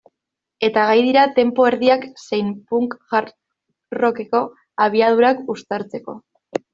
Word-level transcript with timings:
Eta 0.67 0.83
gai 0.91 0.95
dira 1.07 1.25
tempo 1.39 1.65
erdiak 1.71 2.07
zein 2.23 2.49
punk-hardcoreko 2.71 4.41
abiadurak 4.87 5.45
uztartzeko. 5.57 6.17